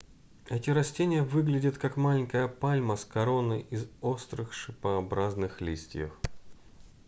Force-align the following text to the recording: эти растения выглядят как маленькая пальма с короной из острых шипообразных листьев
эти 0.49 0.71
растения 0.71 1.21
выглядят 1.21 1.77
как 1.77 1.95
маленькая 1.95 2.47
пальма 2.47 2.95
с 2.95 3.05
короной 3.05 3.67
из 3.69 3.85
острых 4.01 4.51
шипообразных 4.51 5.61
листьев 5.61 6.11